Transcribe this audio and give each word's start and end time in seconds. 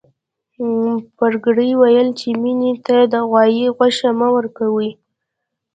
پريګلې 1.17 1.69
ويل 1.81 2.07
چې 2.19 2.29
مينې 2.41 2.71
ته 2.85 2.97
د 3.13 3.13
غوايي 3.29 3.65
غوښه 3.77 4.09
مه 4.19 4.27
ورکوئ 4.35 4.91